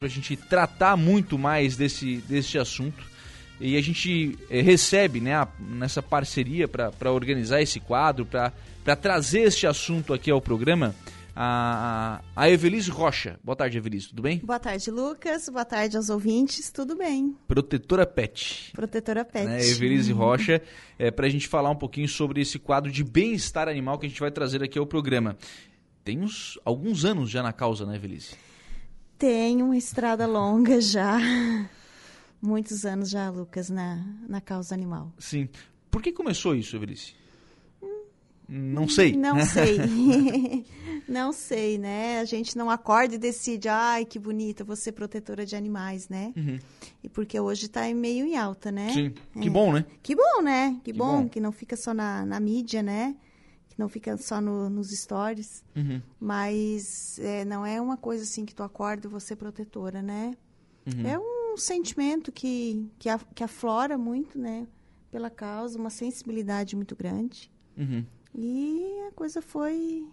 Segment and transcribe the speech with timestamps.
[0.00, 3.04] para a gente tratar muito mais desse, desse assunto.
[3.60, 8.50] E a gente é, recebe né, a, nessa parceria para organizar esse quadro, para
[8.96, 10.94] trazer este assunto aqui ao programa,
[11.36, 13.38] a, a Evelise Rocha.
[13.44, 14.38] Boa tarde, Evelise, tudo bem?
[14.38, 15.50] Boa tarde, Lucas.
[15.50, 17.36] Boa tarde aos ouvintes, tudo bem.
[17.46, 18.72] Protetora Pet.
[18.72, 19.44] Protetora Pet.
[19.44, 20.62] Né, Evelise Rocha,
[20.98, 24.08] é, para a gente falar um pouquinho sobre esse quadro de bem-estar animal que a
[24.08, 25.36] gente vai trazer aqui ao programa.
[26.02, 28.30] Tem uns, alguns anos já na causa, né, Evelise?
[29.20, 31.18] Tem uma estrada longa já.
[32.40, 35.12] Muitos anos já, Lucas, na, na causa animal.
[35.18, 35.46] Sim.
[35.90, 37.14] Por que começou isso, Evelice?
[38.48, 39.14] Não sei.
[39.14, 40.64] Não sei.
[41.06, 42.18] não sei, né?
[42.20, 46.32] A gente não acorda e decide, ai, que bonita, vou ser protetora de animais, né?
[46.34, 46.58] Uhum.
[47.04, 48.90] E porque hoje está meio em alta, né?
[48.94, 49.12] Sim.
[49.38, 49.50] Que é.
[49.50, 49.84] bom, né?
[50.02, 50.78] Que bom, né?
[50.82, 53.14] Que, que bom, bom, que não fica só na, na mídia, né?
[53.80, 55.64] Não fica só no, nos stories.
[55.74, 56.00] Uhum.
[56.20, 60.34] Mas é, não é uma coisa assim que tu acorda e você é protetora, né?
[60.86, 61.06] Uhum.
[61.06, 64.66] É um sentimento que, que, a, que aflora muito, né?
[65.10, 67.50] Pela causa, uma sensibilidade muito grande.
[67.76, 68.04] Uhum.
[68.34, 70.06] E a coisa foi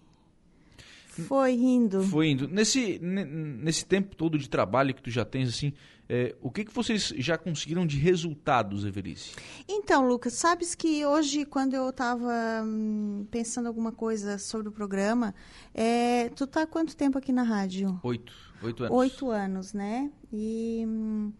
[1.26, 2.02] foi indo.
[2.02, 2.46] Foi indo.
[2.46, 5.72] Nesse, nesse tempo todo de trabalho que tu já tens, assim,
[6.08, 9.34] é, o que, que vocês já conseguiram de resultados, Everice?
[9.68, 15.34] Então, Lucas, sabes que hoje, quando eu estava hum, pensando alguma coisa sobre o programa,
[15.74, 18.00] é, tu tá há quanto tempo aqui na rádio?
[18.02, 18.32] Oito.
[18.62, 18.96] Oito anos.
[18.96, 20.10] Oito anos, né?
[20.32, 20.84] E...
[20.86, 21.32] Hum,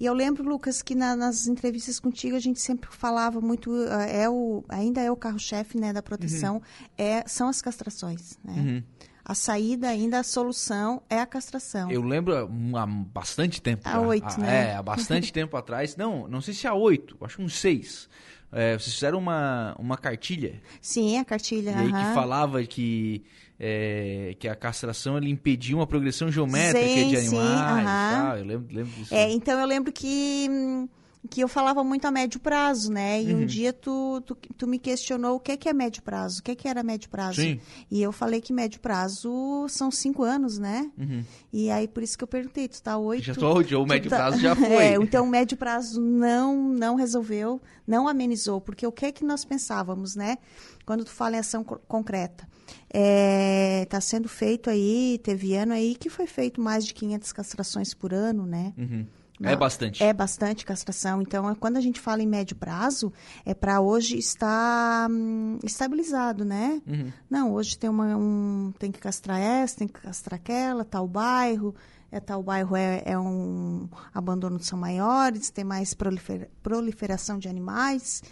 [0.00, 4.22] e eu lembro, Lucas, que na, nas entrevistas contigo a gente sempre falava muito, eh,
[4.22, 6.62] é o, ainda é o carro-chefe né, da proteção, uhum.
[6.96, 8.38] é, são as castrações.
[8.44, 8.54] Né?
[8.56, 8.82] Uhum.
[9.28, 11.90] A saída ainda, a solução é a castração.
[11.90, 13.82] Eu lembro há bastante tempo.
[13.84, 14.70] Há oito, né?
[14.70, 15.94] É, há bastante tempo atrás.
[15.96, 18.08] Não, não sei se há oito, acho uns seis.
[18.50, 20.62] É, vocês fizeram uma, uma cartilha.
[20.80, 21.72] Sim, a cartilha.
[21.72, 23.22] E aí que falava que,
[23.60, 27.28] é, que a castração ele impedia uma progressão geométrica sim, de animais.
[27.28, 29.14] Sim, ah, eu lembro, lembro disso.
[29.14, 30.88] É, então eu lembro que hum,
[31.28, 33.22] que eu falava muito a médio prazo, né?
[33.22, 33.42] E uhum.
[33.42, 36.54] um dia tu, tu, tu, me questionou o que, que é médio prazo, o que,
[36.54, 37.40] que era médio prazo.
[37.40, 37.60] Sim.
[37.90, 40.90] E eu falei que médio prazo são cinco anos, né?
[40.96, 41.24] Uhum.
[41.52, 43.24] E aí por isso que eu perguntei, tu tá oito?
[43.24, 44.16] Já tô o médio tá...
[44.16, 44.68] prazo já foi.
[44.68, 49.24] É, então o médio prazo não, não resolveu, não amenizou, porque o que é que
[49.24, 50.38] nós pensávamos, né?
[50.86, 52.48] Quando tu fala em ação concreta.
[52.90, 57.92] É, tá sendo feito aí, teve ano aí que foi feito mais de 500 castrações
[57.92, 58.72] por ano, né?
[58.76, 59.06] Uhum.
[59.38, 60.02] Não, é bastante.
[60.02, 61.22] É bastante castração.
[61.22, 63.12] Então, é, quando a gente fala em médio prazo,
[63.44, 66.82] é para hoje estar hum, estabilizado, né?
[66.86, 67.12] Uhum.
[67.30, 71.74] Não, hoje tem, uma, um, tem que castrar essa, tem que castrar aquela, tal bairro.
[72.10, 78.22] É, tal bairro é, é um abandono são maiores, tem mais prolifer, proliferação de animais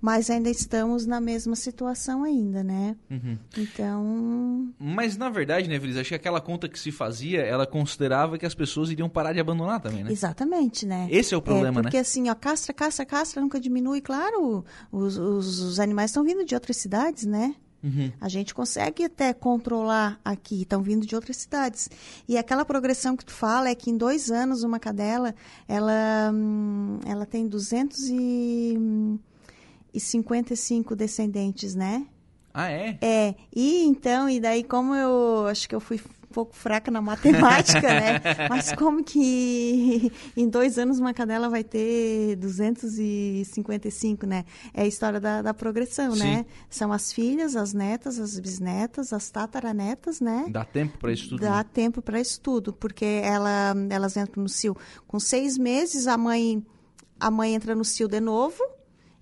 [0.00, 2.96] mas ainda estamos na mesma situação ainda, né?
[3.10, 3.38] Uhum.
[3.56, 4.74] Então...
[4.78, 8.46] Mas, na verdade, né, Feliz, acho que aquela conta que se fazia, ela considerava que
[8.46, 10.12] as pessoas iriam parar de abandonar também, né?
[10.12, 11.08] Exatamente, né?
[11.10, 11.82] Esse é o problema, é, porque, né?
[11.82, 14.00] Porque assim, ó, castra, castra, castra, nunca diminui.
[14.00, 17.54] Claro, os, os, os animais estão vindo de outras cidades, né?
[17.82, 18.10] Uhum.
[18.20, 21.88] A gente consegue até controlar aqui, estão vindo de outras cidades.
[22.28, 25.34] E aquela progressão que tu fala é que em dois anos uma cadela,
[25.68, 29.18] ela, hum, ela tem 200 e
[29.96, 32.06] e 55 descendentes, né?
[32.52, 32.98] Ah, é?
[33.00, 33.34] É.
[33.54, 35.98] E então, e daí como eu acho que eu fui
[36.36, 38.20] pouco fraca na matemática, né?
[38.50, 44.44] Mas como que em dois anos uma cadela vai ter 255, né?
[44.74, 46.16] É a história da, da progressão, né?
[46.16, 46.24] Sim.
[46.24, 46.46] né?
[46.68, 50.44] São as filhas, as netas, as bisnetas, as tataranetas, né?
[50.50, 51.40] Dá tempo para isso tudo?
[51.40, 51.64] Dá né?
[51.72, 54.76] tempo para isso tudo, porque ela, elas entram no cio
[55.06, 56.62] com seis meses, a mãe,
[57.18, 58.62] a mãe entra no cio de novo,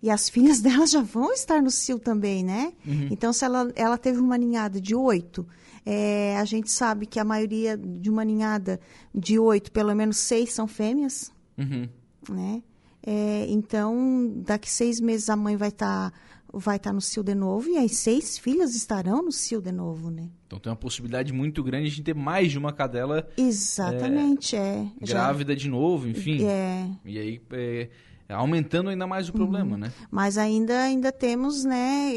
[0.02, 2.72] e as filhas dela já vão estar no cio também, né?
[2.84, 3.06] Uhum.
[3.12, 5.46] Então, se ela, ela teve uma ninhada de oito,
[5.86, 8.80] é, a gente sabe que a maioria de uma ninhada
[9.14, 11.88] de oito, pelo menos seis são fêmeas, uhum.
[12.28, 12.62] né?
[13.06, 16.18] É, então, daqui seis meses a mãe vai estar tá,
[16.50, 20.10] vai tá no cio de novo e as seis filhas estarão no cio de novo,
[20.10, 20.30] né?
[20.46, 23.28] Então tem uma possibilidade muito grande de ter mais de uma cadela.
[23.36, 24.90] Exatamente, é.
[25.00, 26.46] é grávida já, de novo, enfim.
[26.46, 26.88] É.
[27.04, 27.90] E aí é,
[28.30, 29.78] aumentando ainda mais o problema, uhum.
[29.78, 29.92] né?
[30.10, 32.14] Mas ainda, ainda temos, né?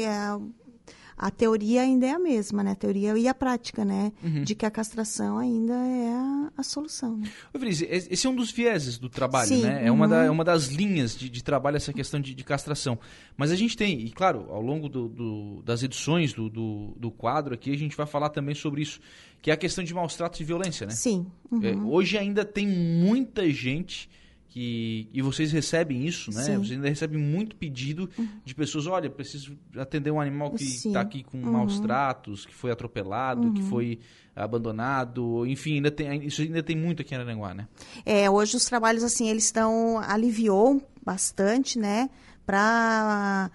[1.18, 2.72] A, teoria ainda é a mesma, né?
[2.72, 4.12] A teoria e a prática, né?
[4.22, 4.44] Uhum.
[4.44, 7.16] De que a castração ainda é a, a solução.
[7.16, 7.30] Né?
[7.52, 9.62] Ô, Feliz, esse é um dos vieses do trabalho, Sim.
[9.62, 9.86] né?
[9.86, 10.24] É uma, da, uhum.
[10.24, 12.98] é uma das linhas de, de trabalho essa questão de, de, castração.
[13.36, 17.10] Mas a gente tem, e claro, ao longo do, do, das edições do, do, do,
[17.10, 19.00] quadro aqui, a gente vai falar também sobre isso,
[19.42, 20.92] que é a questão de maus tratos e violência, né?
[20.92, 21.26] Sim.
[21.62, 21.88] É, uhum.
[21.88, 24.08] hoje ainda tem muita gente
[24.58, 26.42] que e vocês recebem isso, né?
[26.42, 26.56] Sim.
[26.56, 28.10] Vocês ainda recebem muito pedido
[28.44, 31.52] de pessoas, olha, preciso atender um animal que está aqui com Uhum.
[31.52, 34.00] maus tratos, que foi atropelado, que foi
[34.34, 37.68] abandonado, enfim, ainda tem, isso ainda tem muito aqui em Araranguá, né?
[38.04, 39.98] É, hoje os trabalhos, assim, eles estão...
[39.98, 42.08] Aliviou bastante, né?
[42.44, 43.50] Para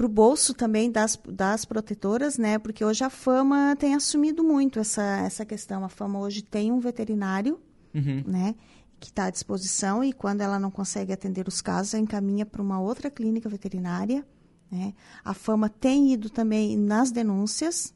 [0.00, 2.58] o bolso também das, das protetoras, né?
[2.58, 5.84] Porque hoje a Fama tem assumido muito essa, essa questão.
[5.84, 7.60] A Fama hoje tem um veterinário,
[7.94, 8.24] Uhum.
[8.26, 8.54] né?
[9.00, 12.80] Que está à disposição e quando ela não consegue atender os casos, encaminha para uma
[12.80, 14.26] outra clínica veterinária,
[14.70, 14.94] né?
[15.24, 17.92] A Fama tem ido também nas denúncias,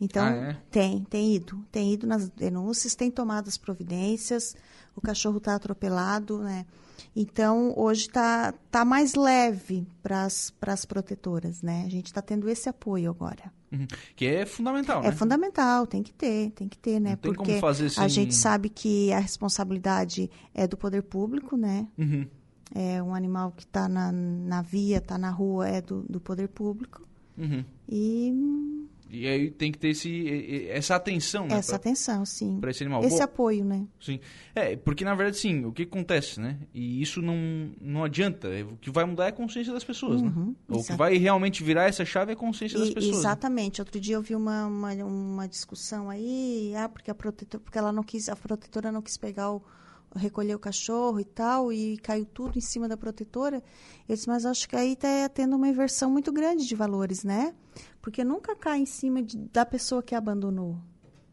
[0.00, 0.56] então Ah, é?
[0.70, 4.54] tem, tem ido, tem ido nas denúncias, tem tomado as providências,
[4.94, 6.66] o cachorro está atropelado, né?
[7.14, 11.84] Então, hoje está tá mais leve para as protetoras, né?
[11.86, 13.52] A gente está tendo esse apoio agora.
[13.72, 13.86] Uhum.
[14.14, 15.08] Que é fundamental, né?
[15.08, 17.10] É fundamental, tem que ter, tem que ter, né?
[17.10, 21.02] Não tem como Porque fazer a sem- gente sabe que a responsabilidade é do poder
[21.02, 21.86] público, né?
[21.98, 22.26] Uhum.
[22.74, 26.48] É um animal que está na, na via, está na rua, é do, do poder
[26.48, 27.02] público.
[27.36, 27.64] Uhum.
[27.88, 28.32] E
[29.14, 31.56] E aí tem que ter esse, essa atenção, né?
[31.56, 32.58] essa pra- atenção, sim.
[32.60, 33.04] pra esse animal.
[33.04, 33.86] Esse apoio, né?
[34.00, 34.18] Sim.
[34.54, 36.58] É, porque na verdade, sim, o que acontece, né?
[36.72, 38.48] E isso não, não adianta.
[38.48, 40.32] É, O que vai mudar é a consciência das pessoas, né?
[40.34, 43.12] Uhum, O que vai realmente virar essa chave é a consciência das E- pessoas.
[43.14, 43.18] né?
[43.20, 43.80] exatamente.
[43.80, 47.92] Outro dia eu vi uma, uma, uma discussão aí, ah, porque a protetora, porque ela
[47.92, 49.62] não quis, a protetora não quis pegar o
[50.14, 53.62] recolher o cachorro e tal, e caiu tudo em cima da protetora.
[54.08, 57.54] Eu disse, mas acho que aí está tendo uma inversão muito grande de valores, né?
[58.00, 60.76] Porque nunca cai em cima de- da pessoa que abandonou.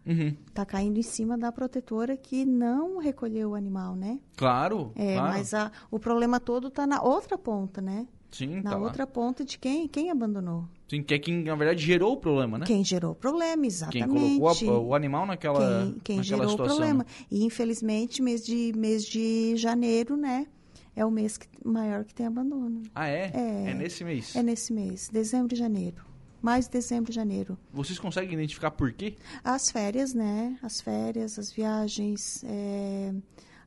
[0.05, 0.35] Uhum.
[0.47, 4.19] Está caindo em cima da protetora que não recolheu o animal, né?
[4.35, 5.29] Claro, É, claro.
[5.33, 8.07] mas a, o problema todo está na outra ponta, né?
[8.31, 8.83] Sim, Na tá lá.
[8.83, 10.65] outra ponta de quem, quem abandonou.
[10.91, 12.65] Sim, que é quem, na verdade, gerou o problema, né?
[12.65, 14.38] Quem gerou o problema, Quem exatamente.
[14.38, 16.75] colocou a- o animal naquela, quem, quem naquela gerou situação.
[16.75, 17.05] o problema.
[17.05, 17.25] né?
[17.31, 20.47] E infelizmente, mês de, mês de janeiro, né?
[20.93, 22.81] É o mês que, maior que tem abandono.
[22.93, 23.31] Ah, é?
[23.33, 23.69] É.
[23.69, 24.35] É nesse mês.
[24.35, 26.03] É nesse mês, dezembro e janeiro.
[26.41, 27.57] Mais dezembro e janeiro.
[27.71, 29.15] Vocês conseguem identificar por quê?
[29.45, 30.57] As férias, né?
[30.61, 32.43] As férias, as viagens.
[32.43, 33.13] é,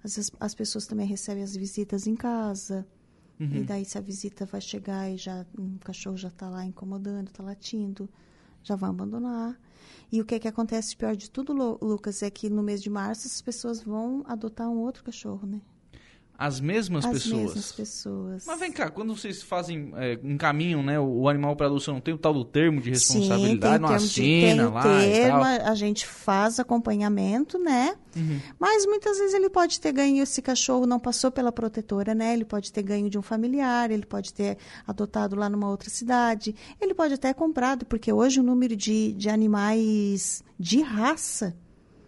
[0.04, 2.86] As, as pessoas também recebem as visitas em casa.
[3.40, 3.56] Uhum.
[3.56, 7.28] E daí, se a visita vai chegar e já o cachorro já está lá incomodando,
[7.28, 8.08] está latindo,
[8.62, 9.58] já vão abandonar.
[10.12, 12.90] E o que, que acontece pior de tudo, Lu- Lucas, é que no mês de
[12.90, 15.60] março as pessoas vão adotar um outro cachorro, né?
[16.36, 17.42] As mesmas As pessoas.
[17.42, 18.44] mesmas pessoas.
[18.46, 22.12] Mas vem cá, quando vocês fazem, é, encaminham né, o, o animal para adoção, tem
[22.12, 26.06] o tal do termo de responsabilidade, não de, assina tem o lá termo, a gente
[26.06, 27.94] faz acompanhamento, né?
[28.16, 28.40] Uhum.
[28.58, 32.34] Mas muitas vezes ele pode ter ganho, esse cachorro não passou pela protetora, né?
[32.34, 36.54] Ele pode ter ganho de um familiar, ele pode ter adotado lá numa outra cidade,
[36.80, 41.56] ele pode até comprado, porque hoje o número de, de animais de raça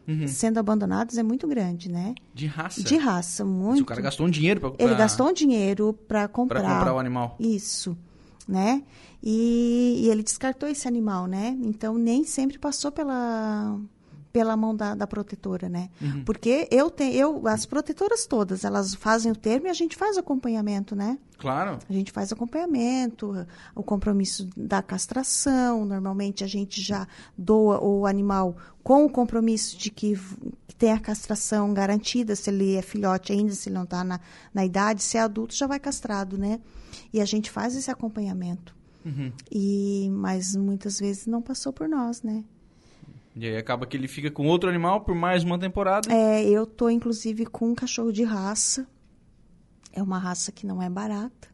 [0.07, 0.29] Uhum.
[0.29, 2.15] sendo abandonados é muito grande, né?
[2.33, 2.83] De raça.
[2.83, 3.83] De raça, muito.
[3.83, 6.63] o cara gastou um dinheiro para Ele gastou um dinheiro para comprar.
[6.63, 7.37] comprar o animal.
[7.41, 7.97] Isso,
[8.47, 8.83] né?
[9.23, 11.57] E, e ele descartou esse animal, né?
[11.63, 13.79] Então nem sempre passou pela
[14.37, 15.89] pela mão da, da protetora, né?
[15.99, 16.23] Uhum.
[16.23, 20.19] Porque eu tenho, eu as protetoras todas, elas fazem o termo e a gente faz
[20.19, 21.19] acompanhamento, né?
[21.39, 21.79] Claro.
[21.89, 25.87] A gente faz acompanhamento, o compromisso da castração.
[25.87, 30.21] Normalmente a gente já doa o animal com o compromisso de que,
[30.77, 34.21] tem a castração garantida, se ele é filhote ainda, se ele não está na,
[34.53, 36.61] na idade, se é adulto já vai castrado, né?
[37.11, 38.77] E a gente faz esse acompanhamento.
[39.03, 39.33] Uhum.
[39.51, 42.45] E, mas muitas vezes não passou por nós, né?
[43.37, 46.11] E aí acaba que ele fica com outro animal por mais uma temporada.
[46.11, 48.87] É, eu tô inclusive com um cachorro de raça.
[49.93, 51.49] É uma raça que não é barata.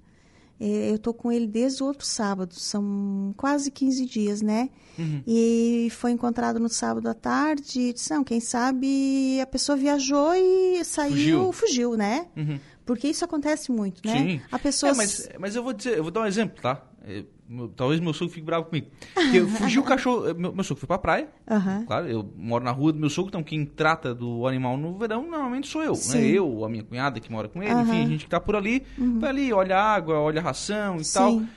[0.61, 4.71] É, Eu tô com ele desde o outro sábado, são quase 15 dias, né?
[4.97, 5.21] Uhum.
[5.27, 7.81] E foi encontrado no sábado à tarde.
[7.81, 11.53] e Disse, não, quem sabe a pessoa viajou e saiu, Fugiu.
[11.53, 12.29] fugiu, né?
[12.37, 12.61] Uhum.
[12.87, 14.17] Porque isso acontece muito, né?
[14.19, 14.41] Sim.
[14.53, 16.85] A pessoa É, mas, mas eu vou dizer, eu vou dar um exemplo, tá?
[17.05, 18.89] É, meu- talvez meu sogro fique bravo comigo.
[19.15, 20.29] Porque eu fugi o cachorro.
[20.29, 21.29] eh, Meu, meu sogro foi pra praia.
[21.49, 21.85] Aham.
[21.87, 25.23] Claro, eu moro na rua do meu sogro, então quem trata do animal no verão
[25.31, 25.95] normalmente sou eu.
[25.95, 26.19] Sim.
[26.19, 26.27] Né?
[26.31, 27.73] Eu, a minha cunhada que mora com ele.
[27.75, 27.83] Uhum.
[27.83, 28.83] enfim, a gente que tá por ali,
[29.21, 31.33] vai ali, olha a água, olha a ração e tal.
[31.33, 31.49] Sim,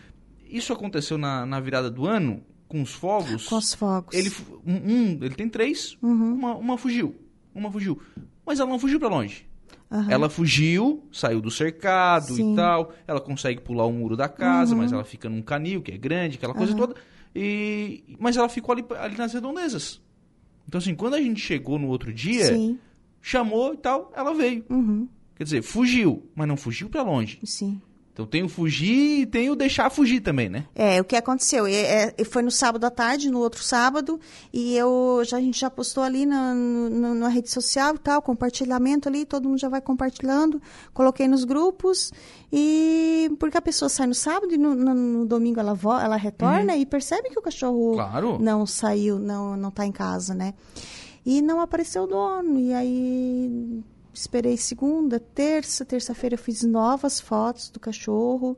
[0.49, 3.47] Isso aconteceu na, na virada do ano, com os fogos.
[3.47, 4.13] com os fogos.
[4.15, 4.31] Ele,
[4.65, 6.33] um, um- ele tem três, Uhum.
[6.33, 7.15] uma, uma fugiu.
[7.53, 7.99] Uma fugiu.
[8.45, 9.45] Mas ela não fugiu pra longe.
[9.91, 10.12] Aham.
[10.12, 12.53] Ela fugiu, saiu do cercado Sim.
[12.53, 12.91] e tal.
[13.07, 14.79] Ela consegue pular o muro da casa, Uhum.
[14.81, 16.95] mas ela fica num canil que é grande, aquela coisa toda.
[17.36, 18.03] E...
[18.19, 20.01] Mas ela ficou ali, ali nas redondezas.
[20.67, 22.79] Então, assim, quando a gente chegou no outro dia, Sim,
[23.22, 24.65] chamou e tal, ela veio.
[24.69, 27.39] uhum, Quer dizer, fugiu, mas não fugiu pra longe.
[27.43, 27.79] sim.
[28.15, 30.65] Então tem o fugir e tem o deixar fugir também, né?
[30.74, 31.67] É, o que aconteceu?
[31.67, 34.17] É, é, foi no sábado à tarde, no outro sábado,
[34.53, 38.22] e eu já, a gente já postou ali na, na, na, rede social e tal,
[38.22, 40.62] compartilhamento ali, todo mundo já vai compartilhando,
[40.93, 42.13] coloquei nos grupos,
[42.53, 46.15] e porque a pessoa sai no sábado e no, no, no domingo ela, vo, ela
[46.15, 46.79] retorna uhum.
[46.79, 48.39] e percebe que o cachorro claro.
[48.39, 50.53] não saiu, não, não tá em casa, né?
[51.25, 53.84] E não apareceu o dono, e aí
[54.15, 58.57] esperei segunda, terça, terça-feira eu fiz novas fotos do cachorro.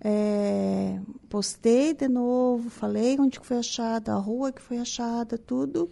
[0.00, 5.90] É, postei de novo, falei onde foi achada, a rua que foi achada, tudo.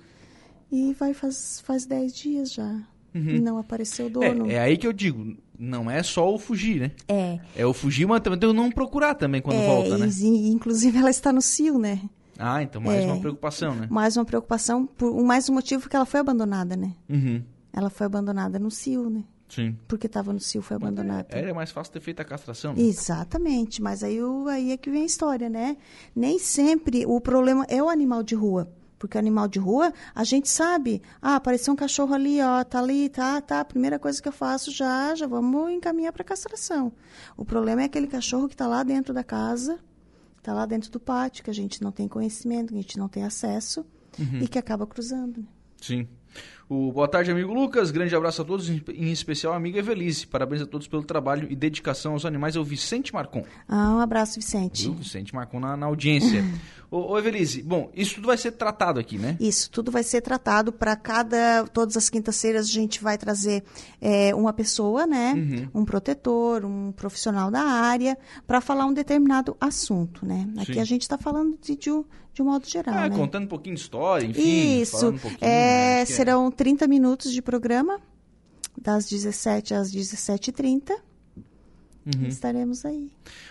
[0.70, 2.82] E vai faz, faz dez dias já.
[3.14, 3.30] Uhum.
[3.30, 4.50] E não apareceu o dono.
[4.50, 6.90] É, é, aí que eu digo, não é só o fugir, né?
[7.06, 7.38] É.
[7.56, 10.08] É o fugir, mas também não procurar também quando é, volta, né?
[10.20, 12.00] E, inclusive ela está no cio, né?
[12.36, 13.86] Ah, então mais é, uma preocupação, né?
[13.88, 16.92] Mais uma preocupação, por mais um motivo que ela foi abandonada, né?
[17.08, 17.42] Uhum.
[17.74, 19.24] Ela foi abandonada no cio, né?
[19.48, 19.76] Sim.
[19.88, 21.26] Porque estava no cio, foi abandonada.
[21.30, 22.72] É, é, mais fácil ter feito a castração.
[22.72, 22.82] Né?
[22.82, 25.76] Exatamente, mas aí, o, aí é que vem a história, né?
[26.14, 28.72] Nem sempre o problema é o animal de rua.
[28.96, 31.02] Porque o animal de rua, a gente sabe.
[31.20, 33.64] Ah, apareceu um cachorro ali, ó, tá ali, tá, tá.
[33.64, 36.92] Primeira coisa que eu faço já, já vamos encaminhar para castração.
[37.36, 39.78] O problema é aquele cachorro que está lá dentro da casa,
[40.38, 43.08] está lá dentro do pátio, que a gente não tem conhecimento, que a gente não
[43.08, 43.84] tem acesso
[44.18, 44.38] uhum.
[44.40, 45.40] e que acaba cruzando.
[45.40, 45.46] Né?
[45.80, 46.08] Sim.
[46.66, 47.90] O boa tarde, amigo Lucas.
[47.90, 50.26] Grande abraço a todos, em especial a amiga Evelise.
[50.26, 52.56] Parabéns a todos pelo trabalho e dedicação aos animais.
[52.56, 53.44] É o Vicente Marcon.
[53.68, 54.88] Ah, um abraço, Vicente.
[54.88, 56.42] O Vicente Marcon na, na audiência.
[56.90, 59.36] ô, ô, Evelise, bom, isso tudo vai ser tratado aqui, né?
[59.38, 61.64] Isso, tudo vai ser tratado para cada.
[61.66, 63.62] Todas as quintas-feiras a gente vai trazer
[64.00, 65.34] é, uma pessoa, né?
[65.34, 65.82] Uhum.
[65.82, 68.16] Um protetor, um profissional da área,
[68.46, 70.48] para falar um determinado assunto, né?
[70.56, 70.80] Aqui Sim.
[70.80, 71.90] a gente está falando de, de
[72.34, 72.96] de um modo geral.
[72.96, 73.16] É, né?
[73.16, 74.80] contando um pouquinho de história, enfim.
[74.80, 75.10] Isso.
[75.10, 76.04] Um é, né?
[76.04, 78.00] serão 30 minutos de programa,
[78.80, 80.92] das 17 às 17h30.
[82.06, 82.26] Uhum.
[82.26, 83.10] Estaremos aí.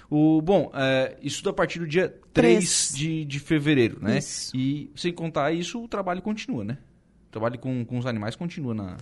[0.10, 2.96] O, bom, é, isso a partir do dia 3, 3.
[2.96, 4.20] De, de fevereiro, né?
[4.20, 4.56] Isso.
[4.56, 6.78] E sem contar isso, o trabalho continua, né?
[7.28, 8.98] O trabalho com, com os animais continua na,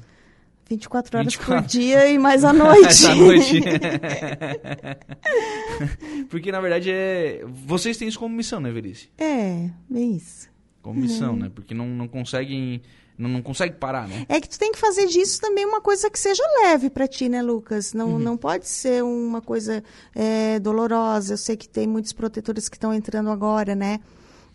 [0.72, 1.63] 24 horas 24.
[1.63, 3.05] por dia e mais à noite.
[3.05, 3.62] à noite.
[6.29, 7.43] Porque, na verdade, é...
[7.46, 9.10] vocês têm isso como missão, né, Verice?
[9.17, 10.50] É, bem isso.
[10.81, 11.39] Como missão, uhum.
[11.39, 11.51] né?
[11.53, 12.81] Porque não, não conseguem...
[13.18, 14.25] Não, não consegue parar, né?
[14.27, 17.30] É que tu tem que fazer disso também uma coisa que seja leve para ti,
[17.30, 17.94] né, Lucas?
[17.94, 18.20] Não, uhum.
[18.20, 19.84] não pode ser uma coisa
[20.15, 21.34] é, dolorosa.
[21.34, 24.00] Eu sei que tem muitos protetores que estão entrando agora, né?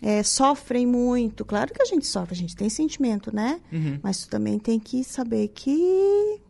[0.01, 1.45] é, sofrem muito.
[1.45, 3.61] Claro que a gente sofre, a gente tem sentimento, né?
[3.73, 3.99] Uhum.
[4.03, 6.41] Mas tu também tem que saber que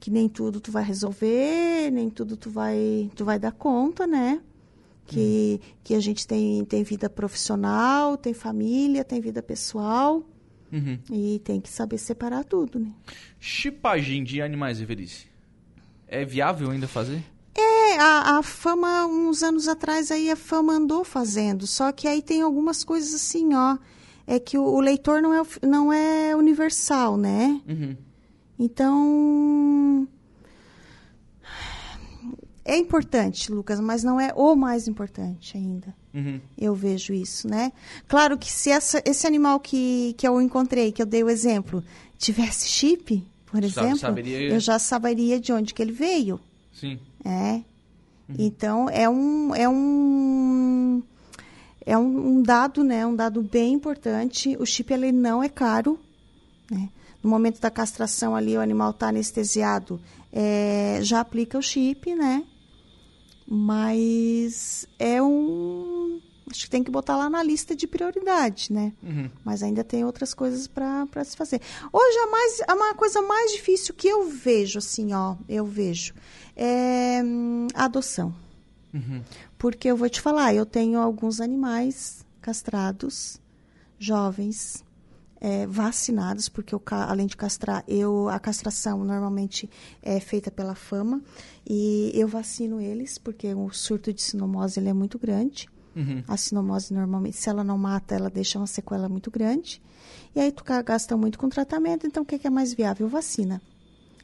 [0.00, 4.40] que nem tudo tu vai resolver, nem tudo tu vai tu vai dar conta, né?
[5.06, 5.74] Que, uhum.
[5.84, 10.22] que a gente tem, tem vida profissional, tem família, tem vida pessoal.
[10.72, 10.98] Uhum.
[11.10, 12.92] E tem que saber separar tudo, né?
[13.38, 15.26] Chipagem de animais, Everice.
[16.06, 17.22] É viável ainda fazer?
[17.56, 21.66] É, a, a, fama, uns anos atrás, aí a fama andou fazendo.
[21.66, 23.78] Só que aí tem algumas coisas assim, ó.
[24.26, 27.60] É que o, o leitor não é, não é universal, né?
[27.68, 27.96] Uhum.
[28.58, 30.08] Então.
[32.64, 35.94] É importante, Lucas, mas não é o mais importante ainda.
[36.14, 36.40] Uhum.
[36.56, 37.72] Eu vejo isso, né?
[38.06, 41.82] Claro que se essa, esse animal que, que eu encontrei, que eu dei o exemplo,
[42.16, 44.48] tivesse chip, por exemplo, saberia...
[44.48, 46.38] eu já saberia de onde que ele veio.
[46.72, 46.98] Sim.
[47.24, 47.54] É.
[48.28, 48.36] Uhum.
[48.38, 51.02] Então, é um, é um
[51.86, 54.56] é um, um, dado, né, um dado bem importante.
[54.58, 55.98] O chip ele não é caro,
[56.70, 56.88] né?
[57.22, 60.00] No momento da castração ali o animal está anestesiado,
[60.32, 62.44] é, já aplica o chip, né?
[63.46, 65.93] Mas é um
[66.50, 68.92] acho que tem que botar lá na lista de prioridade, né?
[69.02, 69.30] Uhum.
[69.44, 71.60] Mas ainda tem outras coisas para se fazer.
[71.92, 76.14] Hoje a mais a uma coisa mais difícil que eu vejo assim, ó, eu vejo
[76.56, 77.20] é
[77.74, 78.34] a adoção.
[78.92, 79.22] Uhum.
[79.58, 83.40] Porque eu vou te falar, eu tenho alguns animais castrados,
[83.98, 84.84] jovens,
[85.40, 89.68] é, vacinados, porque eu, além de castrar, eu a castração normalmente
[90.02, 91.20] é feita pela fama
[91.68, 95.68] e eu vacino eles porque o surto de sinomose ele é muito grande.
[95.94, 96.22] Uhum.
[96.26, 99.80] A sinomose normalmente, se ela não mata, ela deixa uma sequela muito grande.
[100.34, 103.08] E aí tu gasta muito com tratamento, então o que é, que é mais viável?
[103.08, 103.62] Vacina.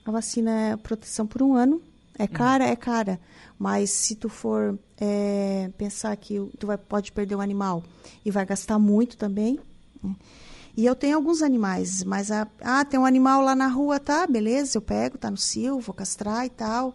[0.04, 1.80] A vacina é proteção por um ano
[2.20, 3.18] é cara, é cara.
[3.58, 7.82] Mas se tu for é, pensar que tu vai, pode perder um animal
[8.22, 9.58] e vai gastar muito também.
[10.02, 10.14] Né?
[10.76, 14.26] E eu tenho alguns animais, mas a, ah, tem um animal lá na rua, tá?
[14.26, 16.94] Beleza, eu pego, tá no cio, vou castrar e tal.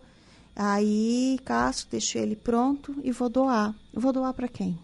[0.56, 3.76] Aí castro, deixo ele pronto e vou doar.
[3.94, 4.80] Eu vou doar para quem?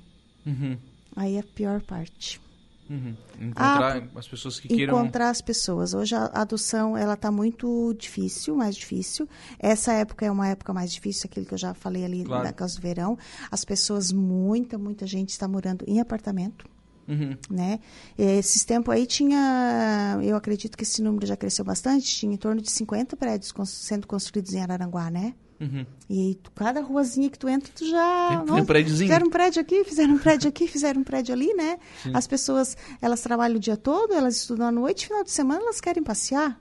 [0.46, 0.78] Uhum.
[1.16, 2.42] Aí é a pior parte.
[2.90, 3.16] Uhum.
[3.40, 4.98] Encontrar ah, as pessoas que queiram...
[4.98, 5.94] Encontrar as pessoas.
[5.94, 9.30] Hoje a adoção, ela está muito difícil, mais difícil.
[9.58, 12.44] Essa época é uma época mais difícil, aquilo que eu já falei ali claro.
[12.44, 13.18] da casa do verão.
[13.50, 16.68] As pessoas, muita, muita gente está morando em apartamento.
[17.08, 17.38] Uhum.
[17.50, 17.80] Né?
[18.18, 22.62] Esses tempos aí tinha, eu acredito que esse número já cresceu bastante, tinha em torno
[22.62, 25.34] de 50 prédios sendo construídos em Araranguá, né?
[25.62, 25.86] Uhum.
[26.10, 28.44] E tu, cada ruazinha que tu entra, tu já.
[28.50, 29.08] Um prédiozinho.
[29.08, 31.78] Fizeram um prédio aqui, fizeram um prédio aqui, fizeram um prédio ali, né?
[32.02, 32.12] Sim.
[32.16, 35.80] As pessoas, elas trabalham o dia todo, elas estudam à noite, final de semana elas
[35.80, 36.60] querem passear.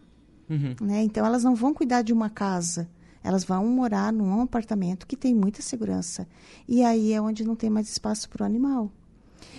[0.51, 0.77] Uhum.
[0.83, 1.03] Né?
[1.03, 2.89] Então elas não vão cuidar de uma casa.
[3.23, 6.27] Elas vão morar num apartamento que tem muita segurança.
[6.69, 8.93] E aí é onde não tem mais espaço para o animal.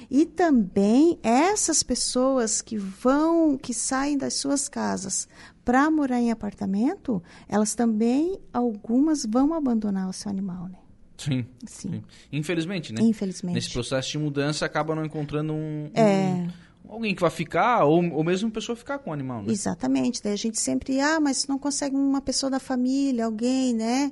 [0.10, 5.28] E também essas pessoas que vão, que saem das suas casas
[5.64, 10.78] para morar em apartamento, elas também, algumas vão abandonar o seu animal, né?
[11.18, 11.92] Sim, sim.
[11.92, 12.04] sim.
[12.32, 13.02] Infelizmente, né?
[13.02, 13.54] Infelizmente.
[13.54, 16.48] Nesse processo de mudança, acaba não encontrando um, é...
[16.84, 19.52] um alguém que vai ficar, ou, ou mesmo uma pessoa ficar com o animal, né?
[19.52, 20.22] Exatamente.
[20.22, 24.12] Daí a gente sempre, ah, mas não consegue uma pessoa da família, alguém, né?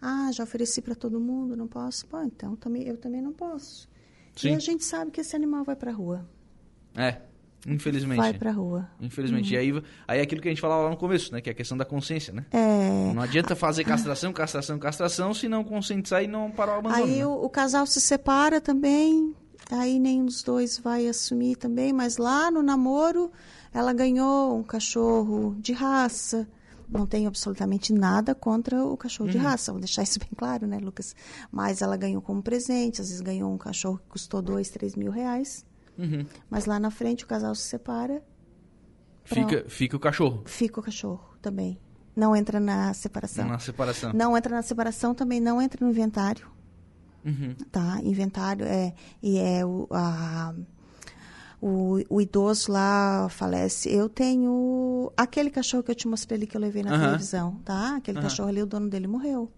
[0.00, 2.06] Ah, já ofereci para todo mundo, não posso.
[2.06, 3.88] Pô, então também, eu também não posso.
[4.36, 4.50] Sim.
[4.50, 6.28] E a gente sabe que esse animal vai para a rua.
[6.94, 7.20] É.
[7.66, 8.18] Infelizmente.
[8.18, 8.88] Vai pra rua.
[9.00, 9.54] Infelizmente.
[9.54, 9.54] Uhum.
[9.54, 11.40] E aí, aí é aquilo que a gente falava lá no começo, né?
[11.40, 12.46] Que é a questão da consciência, né?
[12.50, 13.12] É...
[13.12, 17.04] Não adianta fazer castração, castração, castração, se não conscientizar e não parar o abandono.
[17.04, 17.26] Aí né?
[17.26, 19.34] o, o, casal se separa também,
[19.70, 23.30] aí nenhum dos dois vai assumir também, mas lá no namoro
[23.72, 26.48] ela ganhou um cachorro de raça.
[26.88, 29.32] Não tenho absolutamente nada contra o cachorro uhum.
[29.32, 31.14] de raça, vou deixar isso bem claro, né, Lucas?
[31.52, 35.12] Mas ela ganhou como presente, às vezes ganhou um cachorro que custou dois, três mil
[35.12, 35.64] reais.
[36.00, 36.26] Uhum.
[36.48, 38.22] Mas lá na frente o casal se separa.
[39.24, 40.42] Fica, fica o cachorro.
[40.46, 41.78] Fica o cachorro também.
[42.16, 43.46] Não entra na separação.
[43.46, 44.12] Na separação.
[44.12, 46.46] Não entra na separação, também não entra no inventário.
[47.24, 47.54] Uhum.
[47.70, 48.00] Tá?
[48.02, 48.94] Inventário é.
[49.22, 49.86] E é o.
[49.90, 50.54] A,
[51.60, 53.92] o, o, idoso lá falece.
[53.92, 57.00] Eu tenho aquele cachorro que eu te mostrei ali que eu levei na uhum.
[57.00, 57.96] televisão, tá?
[57.96, 58.24] Aquele uhum.
[58.24, 59.52] cachorro ali, o dono dele morreu.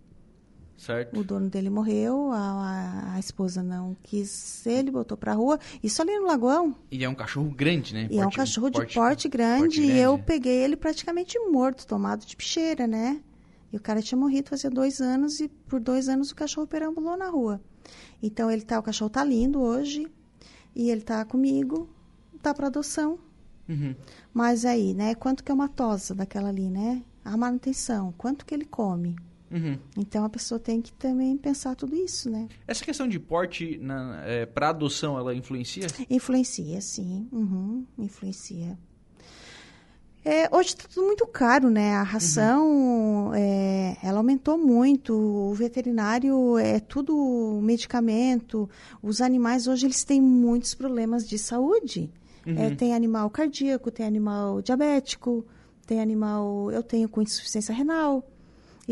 [0.77, 1.19] Certo.
[1.19, 5.59] O dono dele morreu, a, a esposa não quis ele, botou pra rua.
[5.83, 6.75] Isso ali no Lagoão.
[6.91, 8.05] E é um cachorro grande, né?
[8.05, 9.93] E porte, é um cachorro de porte, porte, grande, porte grande.
[9.93, 13.21] E eu peguei ele praticamente morto, tomado de picheira, né?
[13.73, 17.17] E o cara tinha morrido fazia dois anos e por dois anos o cachorro perambulou
[17.17, 17.61] na rua.
[18.23, 20.07] Então ele tá, o cachorro tá lindo hoje
[20.75, 21.89] e ele tá comigo,
[22.43, 23.19] tá para adoção.
[23.69, 23.95] Uhum.
[24.35, 25.15] Mas aí, né?
[25.15, 27.03] Quanto que é uma tosa daquela ali, né?
[27.25, 29.17] A manutenção, quanto que ele come?
[29.53, 29.79] Uhum.
[29.99, 32.49] Então a pessoa tem que também pensar tudo isso, né?
[32.67, 33.79] Essa questão de porte
[34.25, 35.87] é, para adoção, ela influencia?
[36.09, 37.29] Influencia, sim.
[37.31, 38.79] Uhum, influencia.
[40.25, 41.95] É, hoje está tudo muito caro, né?
[41.95, 43.35] A ração, uhum.
[43.35, 45.13] é, ela aumentou muito.
[45.13, 48.71] O veterinário é tudo medicamento.
[49.03, 52.09] Os animais hoje eles têm muitos problemas de saúde.
[52.47, 52.57] Uhum.
[52.57, 55.45] É, tem animal cardíaco, tem animal diabético,
[55.87, 56.71] tem animal.
[56.71, 58.25] Eu tenho com insuficiência renal.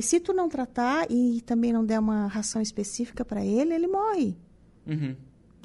[0.01, 3.87] E se tu não tratar e também não der uma ração específica para ele, ele
[3.87, 4.35] morre.
[4.87, 5.15] Uhum.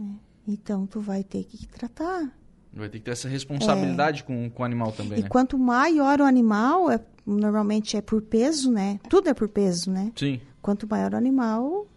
[0.02, 0.04] É.
[0.46, 2.38] Então, tu vai ter que tratar.
[2.74, 4.26] Vai ter que ter essa responsabilidade é.
[4.26, 5.30] com, com o animal também, E né?
[5.30, 9.00] quanto maior o animal, é, normalmente é por peso, né?
[9.10, 10.12] Tudo é por peso, né?
[10.18, 10.42] Sim.
[10.62, 11.88] Quanto maior o animal,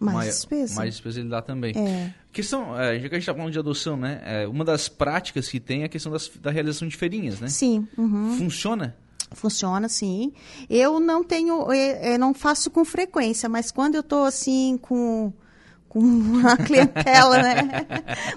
[0.00, 0.74] mais Mai, despesa.
[0.76, 1.76] Mais despesa ele dá também.
[1.76, 2.14] É.
[2.32, 4.22] Questão, é, já que a gente está falando de adoção, né?
[4.24, 7.48] É, uma das práticas que tem é a questão das, da realização de feirinhas, né?
[7.48, 7.86] Sim.
[7.98, 8.34] Uhum.
[8.38, 8.96] Funciona?
[9.34, 10.32] Funciona, sim.
[10.68, 15.32] Eu não tenho, eu, eu não faço com frequência, mas quando eu estou assim com
[15.92, 17.64] com uma clientela, né?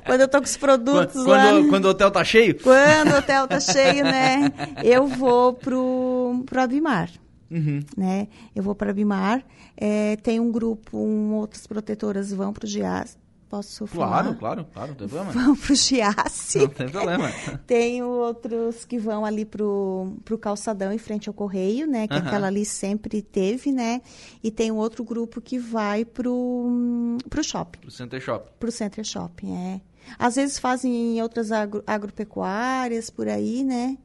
[0.06, 1.52] quando eu tô com os produtos quando, lá.
[1.52, 2.60] Quando, quando o hotel tá cheio?
[2.60, 4.52] Quando o hotel tá cheio, né?
[4.84, 7.10] Eu vou pro, pro Abimar.
[7.50, 7.80] Uhum.
[7.96, 8.28] Né?
[8.54, 9.42] Eu vou para Abimar.
[9.78, 13.18] É, tem um grupo, um, outras protetoras vão pro Gias,
[13.50, 14.24] Posso falar?
[14.24, 15.32] Claro, claro, claro, não tem problema.
[15.46, 16.60] Vão pro Giasse.
[16.60, 17.32] Não tem problema.
[17.68, 22.08] tem outros que vão ali pro, pro calçadão em frente ao correio, né?
[22.08, 24.02] Que aquela ali sempre teve, né?
[24.44, 27.80] E tem um outro grupo que vai pro, pro shopping.
[27.80, 28.52] Pro Center Shopping.
[28.60, 29.82] Pro Center Shopping, é.
[30.18, 33.98] Às vezes fazem em outras agro, agropecuárias por aí, né?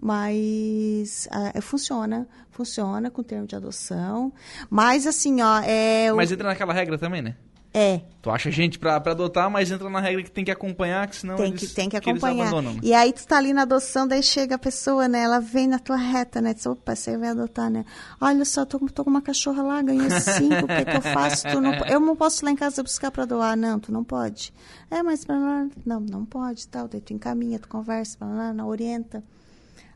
[0.00, 4.32] Mas ah, funciona, funciona com termo de adoção.
[4.70, 6.12] Mas assim, ó, é.
[6.12, 7.36] Mas entra naquela regra também, né?
[7.72, 8.00] É.
[8.22, 11.16] Tu acha gente pra, pra adotar, mas entra na regra que tem que acompanhar, que
[11.16, 12.50] senão tem eles, que, tem que acompanhar.
[12.50, 12.76] Que né?
[12.82, 15.20] e aí tu tá ali na adoção, daí chega a pessoa, né?
[15.20, 16.54] Ela vem na tua reta, né?
[16.54, 17.84] Diz, opa, você vai adotar, né?
[18.20, 21.46] Olha só, tô, tô com uma cachorra lá, ganhei cinco, o que, que eu faço?
[21.60, 23.56] Não, eu não posso ir lá em casa buscar pra doar.
[23.56, 24.52] Não, tu não pode.
[24.90, 26.88] É, mas pra lá, não, não pode, tal.
[26.88, 29.22] Daí tu encaminha, tu conversa, pra lá, não orienta.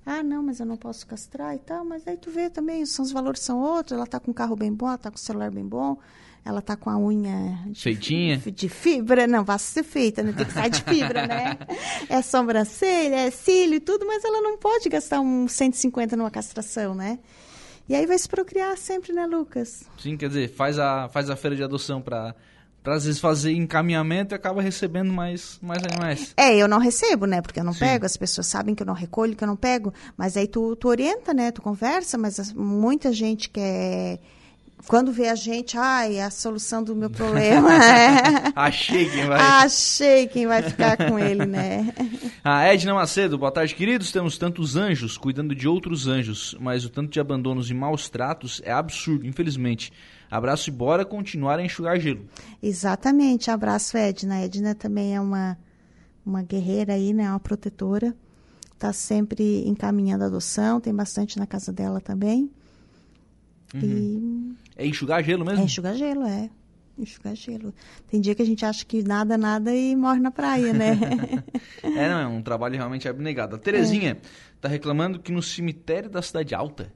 [0.04, 1.84] Ah, não, mas eu não posso castrar e tal.
[1.84, 3.96] Mas aí tu vê também, são, os valores são outros.
[3.96, 5.96] Ela tá com um carro bem bom, ela tá com um celular bem bom.
[6.44, 8.36] Ela tá com a unha de, Feitinha.
[8.38, 10.32] de fibra, não, vai ser feita, né?
[10.32, 11.56] Tem que sair de fibra, né?
[12.08, 16.94] É sobrancelha, é cílio e tudo, mas ela não pode gastar um 150 numa castração,
[16.94, 17.20] né?
[17.88, 19.84] E aí vai se procriar sempre, né, Lucas?
[20.00, 22.34] Sim, quer dizer, faz a, faz a feira de adoção para
[22.82, 26.34] para às vezes fazer encaminhamento e acaba recebendo mais, mais animais.
[26.36, 27.40] É, eu não recebo, né?
[27.40, 27.78] Porque eu não Sim.
[27.78, 29.94] pego, as pessoas sabem que eu não recolho, que eu não pego.
[30.16, 31.52] Mas aí tu, tu orienta, né?
[31.52, 34.18] Tu conversa, mas as- muita gente quer.
[34.88, 37.72] Quando vê a gente, ai, é a solução do meu problema.
[37.72, 38.52] é.
[38.54, 39.40] Achei quem vai.
[39.40, 41.92] Achei quem vai ficar com ele, né?
[42.42, 44.10] A Edna Macedo, boa tarde, queridos.
[44.10, 48.60] Temos tantos anjos cuidando de outros anjos, mas o tanto de abandonos e maus tratos
[48.64, 49.92] é absurdo, infelizmente.
[50.30, 52.26] Abraço e bora continuar a enxugar gelo.
[52.62, 53.50] Exatamente.
[53.50, 54.36] Abraço, Edna.
[54.36, 55.58] A Edna também é uma,
[56.24, 57.28] uma guerreira aí, né?
[57.30, 58.14] Uma protetora.
[58.78, 62.50] Tá sempre encaminhando a adoção, tem bastante na casa dela também.
[63.74, 65.60] E É enxugar gelo mesmo?
[65.60, 66.50] É enxugar gelo, é.
[66.98, 67.72] Enxugar gelo.
[68.08, 70.98] Tem dia que a gente acha que nada, nada e morre na praia, né?
[71.82, 73.56] É, não, é um trabalho realmente abnegado.
[73.56, 74.18] A Terezinha
[74.60, 76.92] tá reclamando que no cemitério da Cidade Alta,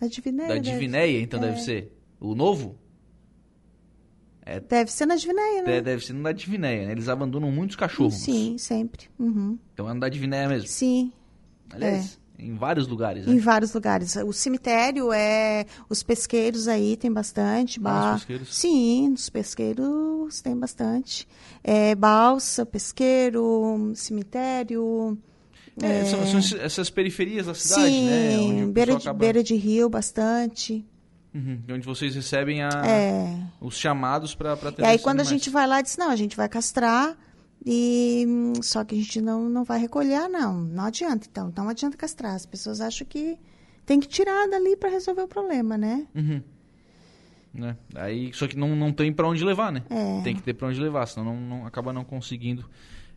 [0.00, 0.48] da Divinéia.
[0.48, 1.46] da Divinéia, então é.
[1.48, 2.78] deve ser o novo?
[4.68, 5.72] Deve ser na Divinéia, né?
[5.76, 6.92] De- Deve ser no da Divinéia, né?
[6.92, 8.14] Eles abandonam muitos cachorros.
[8.14, 9.06] Sim, sempre.
[9.18, 9.58] Uhum.
[9.72, 10.68] Então é no da Divinéia mesmo.
[10.68, 11.10] Sim,
[11.70, 13.30] Aliás, em vários lugares, É.
[13.30, 13.40] em né?
[13.40, 14.16] vários lugares.
[14.16, 15.66] O cemitério é.
[15.88, 17.78] Os pesqueiros aí tem bastante.
[17.78, 18.54] Ah, ba- nos pesqueiros?
[18.56, 21.26] Sim, nos pesqueiros tem bastante.
[21.62, 25.16] É, balsa, pesqueiro, cemitério.
[25.82, 28.38] É, São, são esses- essas periferias da cidade, sim, né?
[28.38, 30.84] Onde beira, de, acaba- beira de rio, bastante.
[31.34, 33.36] Uhum, onde vocês recebem a- É.
[33.60, 36.36] os chamados para para E aí quando a gente vai lá, diz, não, a gente
[36.36, 37.16] vai castrar,
[37.66, 38.26] e
[38.62, 40.60] só que a gente não, não vai recolher, não.
[40.60, 41.52] Não adianta, então.
[41.56, 42.34] Não adianta castrar.
[42.34, 43.38] As pessoas acham que
[43.86, 46.06] tem que tirar dali para resolver o problema, né?
[46.14, 46.42] Uhum.
[47.54, 47.76] Né?
[47.94, 49.82] Aí, só que não, não tem para onde levar, né?
[49.88, 50.20] É.
[50.22, 52.68] Tem que ter para onde levar, senão não, não- acaba não conseguindo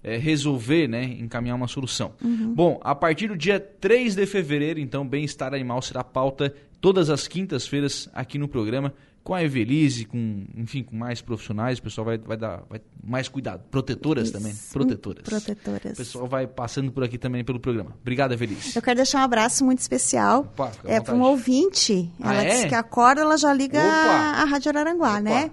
[0.03, 1.03] é, resolver, né?
[1.03, 2.13] Encaminhar uma solução.
[2.23, 2.53] Uhum.
[2.53, 7.27] Bom, a partir do dia 3 de fevereiro, então, bem-estar animal será pauta todas as
[7.27, 12.17] quintas-feiras aqui no programa, com a Evelise, com, enfim, com mais profissionais, o pessoal vai,
[12.17, 13.61] vai dar vai- mais cuidado.
[13.69, 14.71] Protetoras também, Isso.
[14.71, 15.23] protetoras.
[15.23, 15.93] Protetoras.
[15.93, 17.91] O pessoal vai passando por aqui também pelo programa.
[18.01, 18.73] Obrigado, Evelise.
[18.73, 20.41] Eu quero deixar um abraço muito especial.
[20.41, 22.09] Opa, é para um ouvinte.
[22.21, 22.49] Ah, Ela é?
[22.51, 23.87] disse que acorda, ela já liga Opa.
[23.89, 25.21] a, a Rádio Araranguá, Opa.
[25.21, 25.51] né?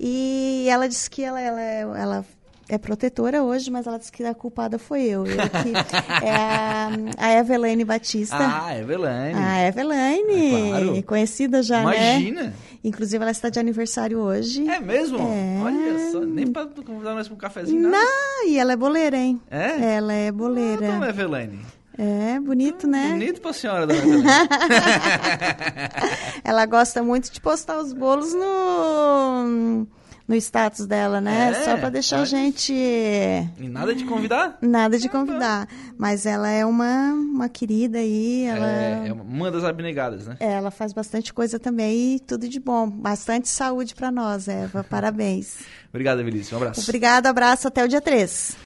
[0.00, 1.60] E ela disse que ela, ela,
[1.98, 2.26] ela
[2.74, 5.26] é protetora hoje, mas ela disse que a culpada foi eu.
[5.26, 8.36] Eu que é a, a Evelane Batista.
[8.38, 9.34] Ah, Evelane.
[9.34, 11.02] A Evelane, É claro.
[11.02, 12.18] conhecida já, né?
[12.20, 12.54] Imagina.
[12.84, 14.66] Inclusive, ela está de aniversário hoje.
[14.68, 15.18] É mesmo?
[15.18, 15.60] É.
[15.62, 17.96] Olha só, nem tu convidar nós pra um cafezinho, nada.
[18.04, 19.40] Não, e ela é boleira, hein?
[19.50, 19.94] É?
[19.94, 20.86] Ela é Ah, boleira.
[20.92, 21.60] dona Evelane.
[21.98, 23.10] É, bonito, né?
[23.10, 24.00] Bonito pra senhora, dona.
[26.42, 29.86] Ela gosta muito de postar os bolos no,
[30.26, 31.50] no status dela, né?
[31.50, 31.64] É?
[31.64, 34.58] Só pra deixar a gente e nada de convidar?
[34.62, 35.68] nada de convidar.
[35.98, 40.36] Mas ela é uma, uma querida aí, ela, É, é uma das abnegadas, né?
[40.40, 42.88] ela faz bastante coisa também e tudo de bom.
[42.88, 44.84] Bastante saúde pra nós, Eva.
[44.88, 45.58] Parabéns.
[45.90, 46.54] Obrigado, Evelise.
[46.54, 46.80] Um abraço.
[46.82, 48.56] Obrigada, abraço, até o dia 3.